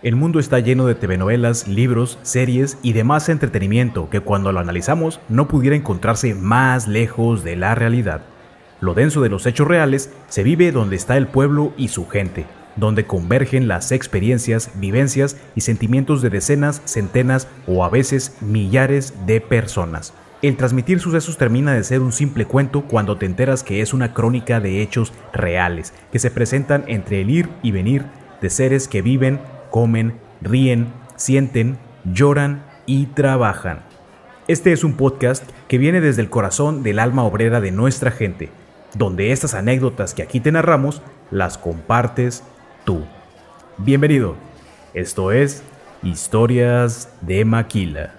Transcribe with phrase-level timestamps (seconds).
[0.00, 5.18] El mundo está lleno de telenovelas, libros, series y demás entretenimiento que cuando lo analizamos
[5.28, 8.22] no pudiera encontrarse más lejos de la realidad.
[8.80, 12.46] Lo denso de los hechos reales se vive donde está el pueblo y su gente,
[12.76, 19.40] donde convergen las experiencias, vivencias y sentimientos de decenas, centenas o a veces millares de
[19.40, 20.14] personas.
[20.42, 24.14] El transmitir sucesos termina de ser un simple cuento cuando te enteras que es una
[24.14, 28.04] crónica de hechos reales, que se presentan entre el ir y venir
[28.40, 29.40] de seres que viven,
[29.70, 33.80] comen, ríen, sienten, lloran y trabajan.
[34.46, 38.48] Este es un podcast que viene desde el corazón del alma obrera de nuestra gente,
[38.94, 42.42] donde estas anécdotas que aquí te narramos las compartes
[42.84, 43.04] tú.
[43.76, 44.36] Bienvenido,
[44.94, 45.62] esto es
[46.02, 48.14] Historias de Maquila.